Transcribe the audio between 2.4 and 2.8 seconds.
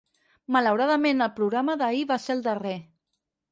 darrer.